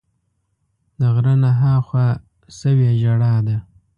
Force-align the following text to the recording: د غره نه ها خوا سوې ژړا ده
د 0.99 1.01
غره 1.13 1.33
نه 1.43 1.51
ها 1.59 1.73
خوا 1.87 2.07
سوې 2.59 2.89
ژړا 3.01 3.35
ده 3.47 3.57